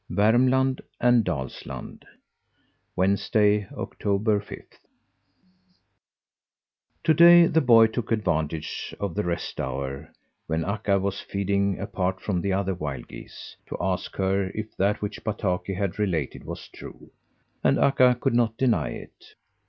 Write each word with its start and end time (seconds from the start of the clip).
VERMLAND 0.09 0.81
AND 0.99 1.23
DALSLAND 1.23 2.05
Wednesday, 2.95 3.67
October 3.71 4.39
fifth. 4.39 4.79
To 7.03 7.13
day 7.13 7.45
the 7.45 7.61
boy 7.61 7.85
took 7.85 8.11
advantage 8.11 8.95
of 8.99 9.13
the 9.13 9.23
rest 9.23 9.59
hour, 9.61 10.11
when 10.47 10.65
Akka 10.65 10.97
was 10.97 11.21
feeding 11.21 11.79
apart 11.79 12.19
from 12.19 12.41
the 12.41 12.51
other 12.51 12.73
wild 12.73 13.09
geese, 13.09 13.55
to 13.67 13.77
ask 13.79 14.15
her 14.15 14.49
if 14.55 14.75
that 14.75 15.03
which 15.03 15.23
Bataki 15.23 15.75
had 15.75 15.99
related 15.99 16.45
was 16.45 16.67
true, 16.69 17.11
and 17.63 17.77
Akka 17.77 18.17
could 18.19 18.33
not 18.33 18.57
deny 18.57 18.89
it. 18.89 19.35